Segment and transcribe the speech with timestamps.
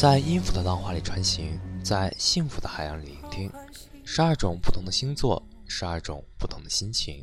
[0.00, 3.52] 在音符的浪花里穿行，在幸福的海洋里聆听。
[4.02, 7.22] 十二种不同的星座，十二种不同的心情，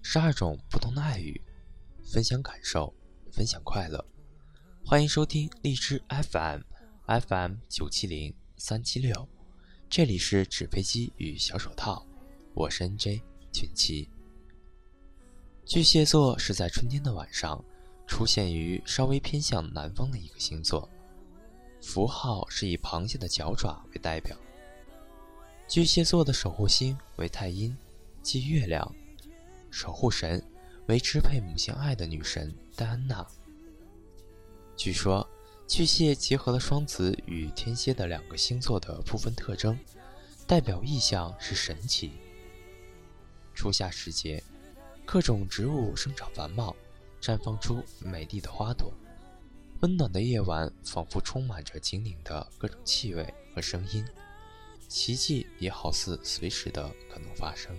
[0.00, 1.38] 十二种不同的爱语，
[2.02, 2.94] 分享感受，
[3.30, 4.02] 分享快乐。
[4.86, 6.62] 欢迎收听荔枝 FM
[7.06, 9.28] FM 九七零三七六，
[9.90, 12.06] 这里是纸飞机与小手套，
[12.54, 13.20] 我是 NJ
[13.52, 14.08] 俊七。
[15.66, 17.62] 巨蟹座是在春天的晚上，
[18.06, 20.88] 出现于稍微偏向南方的一个星座，
[21.84, 24.34] 符号是以螃蟹的脚爪为代表。
[25.68, 27.76] 巨蟹座的守护星为太阴，
[28.22, 28.90] 即月亮；
[29.70, 30.42] 守护神
[30.86, 33.24] 为支配母性爱的女神戴安娜。
[34.76, 35.28] 据说，
[35.68, 39.78] 巨蟹结合了双子与天蝎的两个星座的部分特征，
[40.46, 42.12] 代表意象是神奇。
[43.54, 44.42] 初夏时节。
[45.06, 46.74] 各种植物生长繁茂，
[47.20, 48.90] 绽放出美丽的花朵。
[49.80, 54.04] 温暖的夜晚仿佛充满着精灵的各种气味和声音，
[54.88, 57.76] 奇迹也好似随时的可能发生。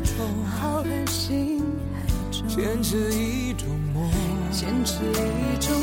[0.00, 1.60] 海中，浩瀚星
[1.92, 2.00] 海
[2.32, 4.10] 中，坚持一种梦，
[4.50, 5.74] 坚持一种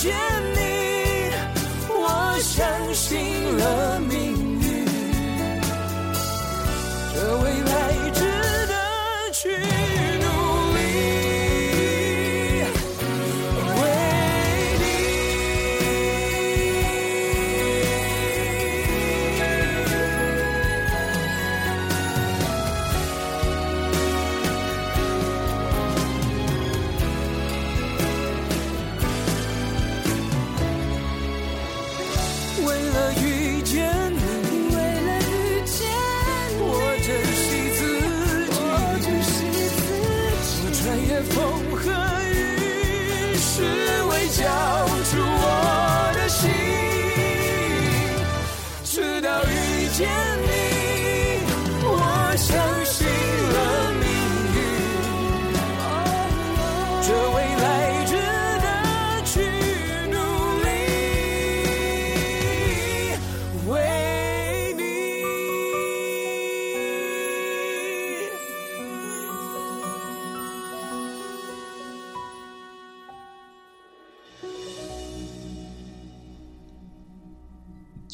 [0.00, 0.14] 见
[0.54, 1.32] 你
[1.88, 3.18] 我相信
[3.56, 3.98] 了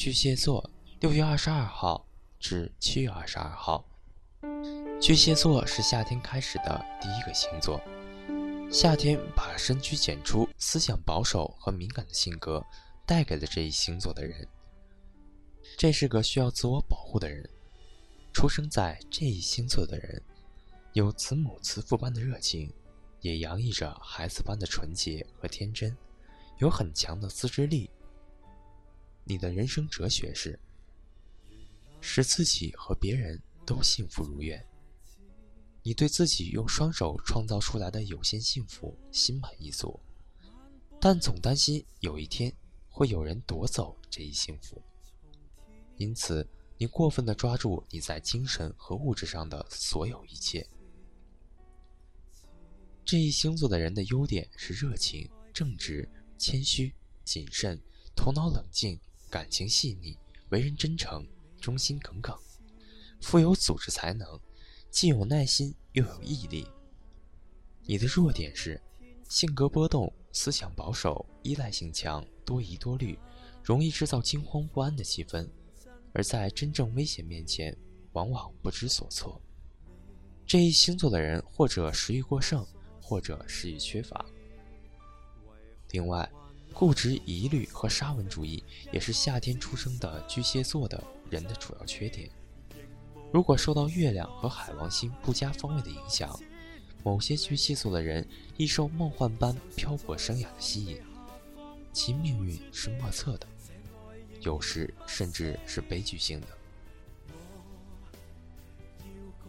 [0.04, 0.70] 巨蟹座，
[1.00, 2.06] 六月二十二号
[2.38, 3.82] 至七月二十二号。
[5.00, 7.80] 巨蟹座是夏天开始的第一个星座。
[8.70, 12.62] 夏天把深居简出、思想保守和敏感的性格
[13.06, 14.46] 带给了这一星座的人。
[15.78, 17.48] 这是个需要自我保护的人。
[18.30, 20.22] 出生在这一星座的人，
[20.92, 22.70] 有慈母慈父般的热情，
[23.22, 25.96] 也洋溢着孩子般的纯洁和天真，
[26.58, 27.88] 有很强的自制力。
[29.24, 30.58] 你的人生哲学是
[32.00, 34.64] 使自己和别人都幸福如愿。
[35.82, 39.98] 你对自己用双手创造出来的有限幸福心满意足，
[41.00, 42.54] 但总担心有一天
[42.88, 44.82] 会有人夺走这一幸福。
[45.96, 46.46] 因此，
[46.76, 50.66] 你过分的抓住你在精神和物质上的所有一切。
[53.04, 56.94] 这一星座的人的优点是热情、正直、谦虚、
[57.24, 57.80] 谨慎、
[58.16, 58.98] 头脑冷静。
[59.34, 60.16] 感情细腻，
[60.50, 61.26] 为人真诚，
[61.60, 62.38] 忠心耿耿，
[63.20, 64.40] 富有组织才能，
[64.92, 66.68] 既有耐心又有毅力。
[67.82, 68.80] 你的弱点是
[69.28, 73.18] 性格波动，思想保守，依赖性强，多疑多虑，
[73.60, 75.50] 容易制造惊慌不安的气氛，
[76.12, 77.76] 而在真正危险面前，
[78.12, 79.42] 往往不知所措。
[80.46, 82.64] 这一星座的人，或者食欲过剩，
[83.02, 84.24] 或者食欲缺乏。
[85.90, 86.30] 另外。
[86.74, 88.62] 固执、疑虑和沙文主义
[88.92, 92.28] 也是夏天出生的巨蟹座的人的主要缺点。
[93.32, 96.38] 如果受到月亮和海王星不佳方位的影响，
[97.04, 98.26] 某些巨蟹座的人
[98.56, 101.00] 易受梦幻般漂泊生涯的吸引，
[101.92, 103.46] 其命运是莫测的，
[104.40, 106.48] 有时甚至是悲剧性的。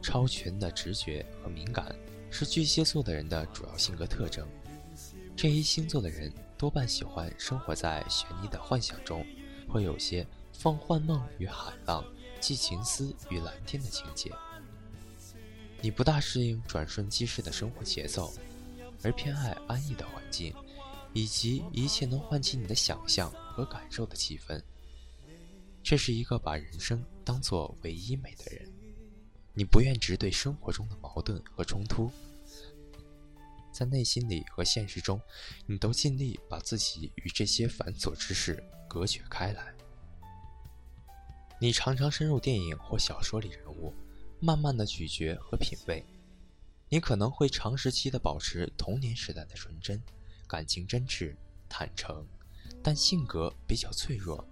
[0.01, 1.95] 超群的直觉和敏感
[2.29, 4.47] 是巨蟹座的人的主要性格特征。
[5.35, 9.25] 这一星座的人多半喜欢生活在悬疑的幻想中，
[9.67, 12.03] 会有些放幻梦与海浪，
[12.39, 14.31] 寄情思与蓝天的情节。
[15.81, 18.33] 你不大适应转瞬即逝的生活节奏，
[19.03, 20.53] 而偏爱安逸的环境，
[21.13, 24.61] 以及一切能唤起你的想象和感受的气氛。
[25.83, 28.71] 这是一个把人生当作唯一美的人。
[29.53, 32.09] 你不愿直对生活中的矛盾和冲突，
[33.75, 35.19] 在内心里和现实中，
[35.65, 39.75] 你都尽力把自己与这些繁琐之事隔绝开来。
[41.59, 43.93] 你常常深入电影或小说里人物，
[44.39, 46.05] 慢慢的咀嚼和品味。
[46.87, 50.01] 你可能会长时期的保持童年时代的纯真，
[50.47, 51.35] 感情真挚、
[51.67, 52.25] 坦诚，
[52.81, 54.47] 但性格比较脆弱，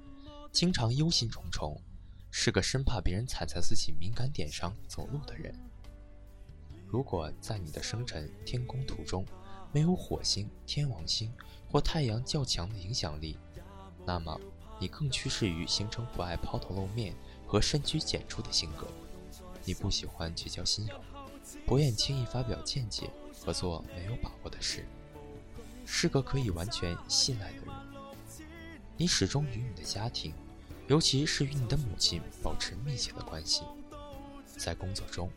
[0.51, 1.79] 经常忧心忡忡。
[2.35, 5.53] 是个生怕别人踩在自己敏感点上走路的人。
[6.93, 9.25] 如果在你的生辰天宫图中
[9.71, 11.33] 没有火星、天王星
[11.67, 13.35] 或太阳较强的影响力，
[14.05, 14.39] 那么
[14.79, 17.15] 你更趋势于形成不爱抛头露面
[17.47, 18.85] 和深居简出的性格。
[19.65, 21.01] 你不喜欢结交新友，
[21.65, 23.09] 不愿轻易发表见解
[23.43, 24.85] 和做没有把握的事，
[25.87, 27.65] 是个可以完全信赖的人。
[28.95, 30.31] 你始终与你的家庭。
[30.87, 33.63] 尤其是与你的母亲保持密切的关系，
[34.45, 35.31] 在工作中，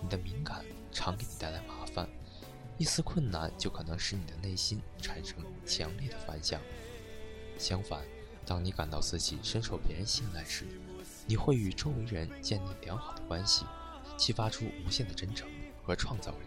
[0.00, 0.62] 你的敏感
[0.94, 2.08] 常给你带来麻烦，
[2.78, 5.36] 一丝困难就可能使你的内心产生
[5.66, 6.58] 强烈的反响。
[7.58, 8.00] 相反，
[8.46, 10.64] 当你感到自己深受别人信赖时，
[11.26, 13.66] 你会与周围人建立良好的关系，
[14.16, 15.48] 激发出无限的真诚
[15.82, 16.38] 和创造力。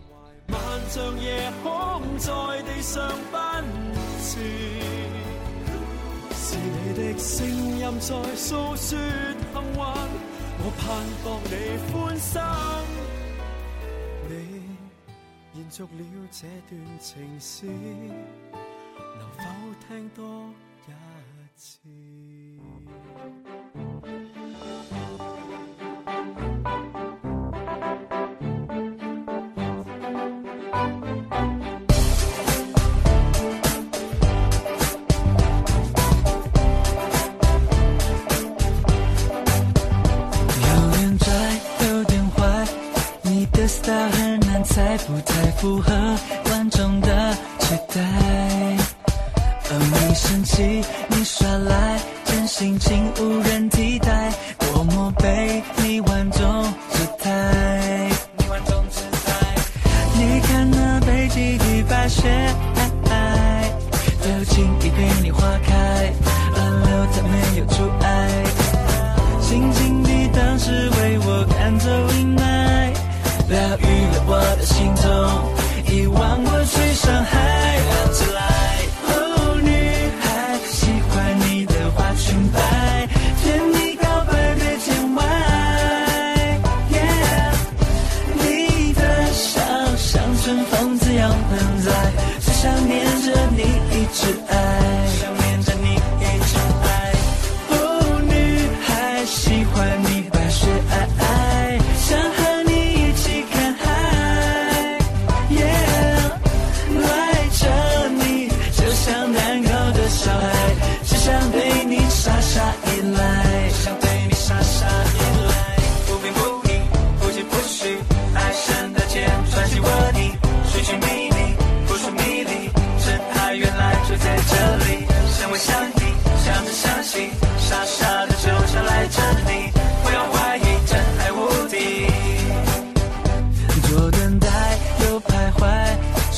[1.19, 2.31] 夜空在
[2.63, 3.09] 地上
[4.21, 4.39] 是
[6.55, 8.97] 你的声音在诉说幸运，
[10.59, 10.85] 我盼
[11.25, 11.53] 望你
[11.91, 13.06] 欢心。
[15.68, 15.90] 延续了
[16.31, 19.44] 这段情诗，能否
[19.86, 20.50] 听多
[20.88, 20.92] 一
[21.58, 21.78] 次？
[45.06, 45.91] 不太符合
[46.44, 48.01] 观众的期待。
[49.69, 58.09] 而你生气，你耍赖，真心情无人替代，多么被你玩中姿态。
[60.16, 62.28] 你看那北极地白雪，
[64.23, 66.11] 都轻易被你划开，
[73.49, 75.07] 疗愈了我的心痛，
[75.89, 77.56] 遗忘过去伤害，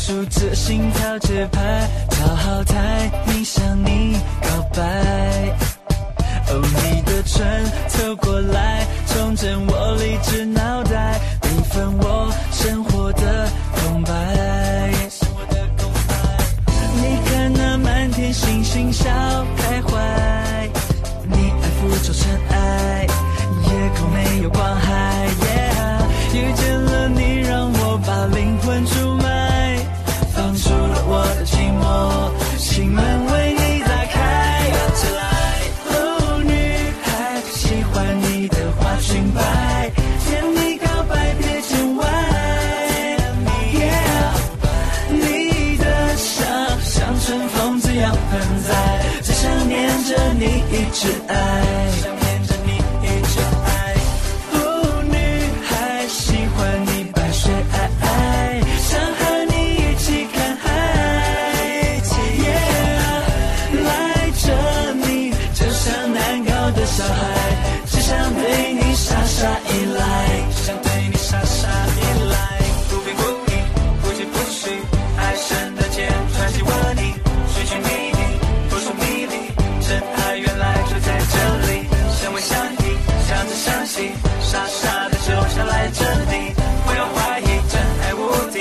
[0.09, 4.81] 数着心跳节拍，找好台，你向你告白。
[6.47, 14.89] 哦，你的唇凑过来，重整我理智脑袋，缤纷我生活的空白。
[16.95, 19.05] 你看那满天星星笑
[19.57, 20.69] 开怀，
[21.25, 24.75] 你爱浮着尘埃，夜空没有光
[84.41, 86.53] 傻傻的就像来这里，
[86.85, 88.19] 不要怀疑，真爱无
[88.51, 88.59] 敌。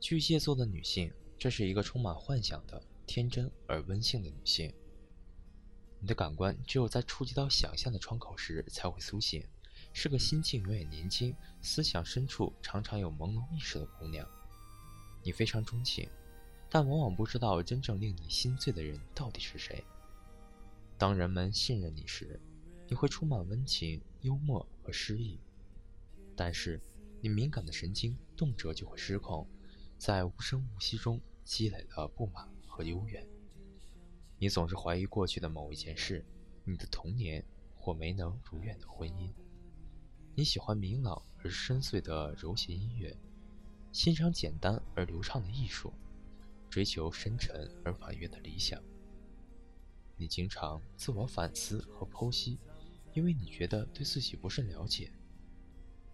[0.00, 4.72] 巨蟹座的女性，这是一个充满幻想的、天真而温馨的女性。
[6.00, 9.44] 你的感官只有在触及到想象的窗口时才会苏醒，
[9.92, 14.26] 是个心境永远年轻、思想深处常常有朦胧意识的姑娘。
[15.22, 16.08] 你非常钟情，
[16.68, 19.84] 但往往不知道真正令你心醉的人到底是谁。
[21.02, 22.40] 当人们信任你时，
[22.86, 25.36] 你会充满温情、幽默和诗意，
[26.36, 26.80] 但是
[27.20, 29.44] 你敏感的神经动辄就会失控，
[29.98, 33.26] 在无声无息中积累了不满和幽怨。
[34.38, 36.24] 你总是怀疑过去的某一件事，
[36.62, 37.44] 你的童年
[37.74, 39.28] 或没能如愿的婚姻。
[40.36, 43.12] 你喜欢明朗而深邃的柔谐音乐，
[43.90, 45.92] 欣赏简单而流畅的艺术，
[46.70, 48.80] 追求深沉而婉约的理想。
[50.22, 52.56] 你经常自我反思和剖析，
[53.12, 55.10] 因为你觉得对自己不甚了解。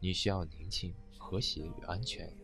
[0.00, 2.34] 你需要宁静、和谐与安全。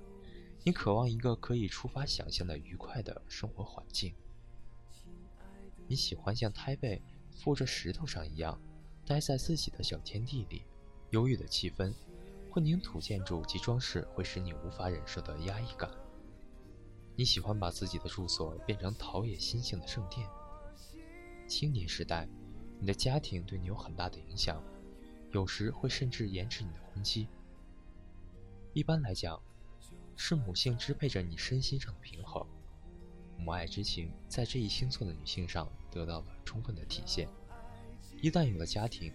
[0.63, 4.13] 你渴望一个可以触发想象的愉快的生活环境。
[5.87, 7.01] 你喜欢像胎背
[7.35, 8.61] 附着石头上一样，
[9.07, 10.65] 待在自己的小天地里。
[11.13, 11.95] 忧郁的气氛，
[12.51, 15.91] 混凝土建筑及装饰会使你无法忍受的压抑感。
[17.17, 20.29] 你喜欢把自己的住所变成陶冶心性的圣殿。
[21.47, 22.29] 青年时代，
[22.81, 24.63] 你的家庭对你有很大的影响，
[25.33, 27.29] 有时会甚至延迟你的婚期。
[28.73, 29.41] 一般来讲，
[30.17, 32.45] 是母性支配着你身心上的平衡。
[33.39, 37.29] 母爱之情在这一星座的女性上得到了充分的体现。
[38.23, 39.13] 一旦有了家庭，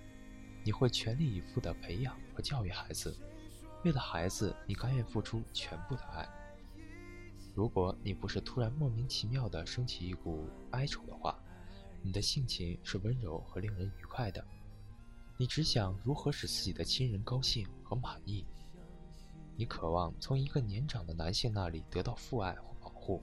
[0.64, 3.18] 你会全力以赴地培养和教育孩子，
[3.84, 6.28] 为了孩子，你甘愿付出全部的爱。
[7.56, 11.38] 如果你不是突然莫名其妙地升起一股哀愁的话，
[12.02, 14.46] 你的性情是温柔和令人愉快的。
[15.38, 18.46] 你只想如何使自己的亲人高兴和满意。
[19.56, 23.22] 你渴望从一个年长的男性那里得到父爱或保护。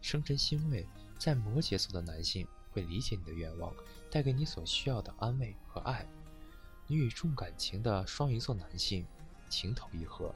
[0.00, 0.86] 生辰欣慰，
[1.18, 3.74] 在摩羯座的男性会理解你的愿望，
[4.10, 6.06] 带给你所需要的安慰和爱。
[6.86, 9.06] 你与重感情的双鱼座男性
[9.48, 10.34] 情投意合，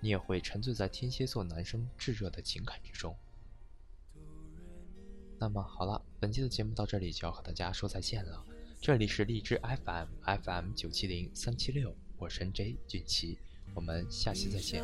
[0.00, 3.14] 你也会沉醉在天蝎座男生炙热的情感之中。
[5.44, 8.42] 那么好了，本期的节目到这里就要和大家说再见了。
[8.80, 10.06] 这里是荔枝 FM
[10.42, 13.36] FM 九七零三七六，我是 J 俊奇，
[13.74, 14.82] 我们下期再见。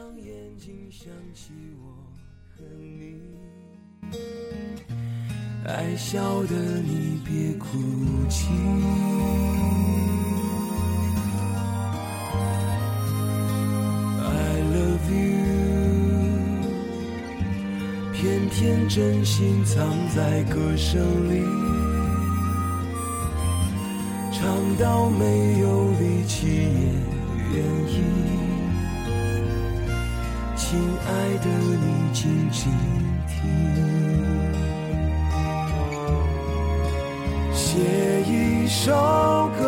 [5.65, 7.79] 爱笑的你别哭
[8.29, 8.51] 泣。
[18.21, 19.83] 偏偏真心藏
[20.15, 21.01] 在歌声
[21.33, 21.43] 里，
[24.31, 24.47] 唱
[24.77, 26.69] 到没有力气
[27.51, 27.97] 也愿意。
[30.55, 31.09] 亲爱
[31.39, 32.71] 的你，静静
[33.27, 33.35] 听。
[37.55, 37.79] 写
[38.29, 39.65] 一首歌，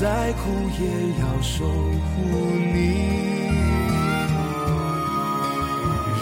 [0.00, 0.84] 再苦也
[1.20, 2.18] 要守护
[2.74, 2.74] 你，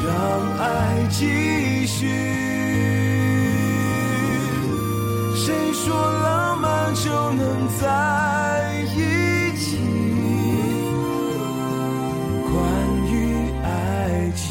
[0.04, 0.12] 让
[0.58, 0.62] 爱
[1.08, 2.06] 继续。
[5.34, 5.82] 谁说
[6.22, 7.84] 浪漫就能在
[8.94, 8.96] 一
[9.56, 9.64] 起。
[12.44, 12.54] 关
[13.10, 13.14] 于
[13.64, 13.66] 爱
[14.36, 14.46] 情，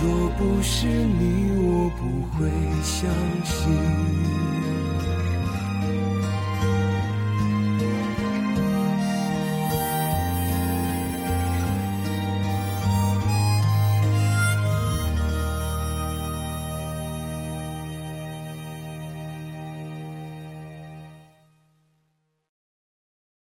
[0.00, 1.17] 若不是你，